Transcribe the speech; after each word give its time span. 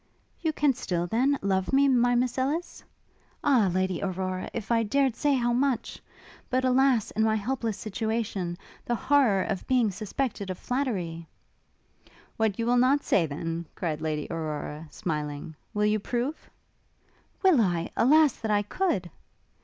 'You 0.41 0.51
can 0.51 0.73
still, 0.73 1.05
then, 1.05 1.37
love 1.43 1.71
me, 1.71 1.87
my 1.87 2.15
Miss 2.15 2.39
Ellis?' 2.39 2.83
'Ah, 3.43 3.69
Lady 3.71 4.01
Aurora! 4.01 4.49
if 4.51 4.71
I 4.71 4.81
dared 4.81 5.15
say 5.15 5.35
how 5.35 5.53
much! 5.53 6.01
but, 6.49 6.65
alas, 6.65 7.11
in 7.11 7.21
my 7.21 7.35
helpless 7.35 7.77
situation, 7.77 8.57
the 8.83 8.95
horror 8.95 9.43
of 9.43 9.67
being 9.67 9.91
suspected 9.91 10.49
of 10.49 10.57
flattery' 10.57 11.27
'What 12.37 12.57
you 12.57 12.65
will 12.65 12.77
not 12.77 13.03
say, 13.03 13.27
then,' 13.27 13.65
cried 13.75 14.01
Lady 14.01 14.27
Aurora, 14.31 14.87
smiling, 14.89 15.53
'will 15.71 15.85
you 15.85 15.99
prove?' 15.99 16.49
'Will 17.43 17.61
I? 17.61 17.91
Alas, 17.95 18.33
that 18.37 18.49
I 18.49 18.63
could!' 18.63 19.11